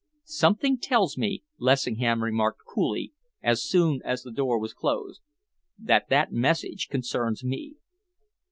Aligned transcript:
"Something 0.25 0.79
tells 0.79 1.15
me," 1.15 1.43
Lessingham 1.59 2.23
remarked 2.23 2.65
coolly, 2.67 3.13
as 3.43 3.61
soon 3.63 4.01
as 4.03 4.23
the 4.23 4.31
door 4.31 4.57
was 4.57 4.73
closed, 4.73 5.21
"that 5.77 6.09
that 6.09 6.31
message 6.31 6.87
concerns 6.89 7.43
me." 7.43 7.75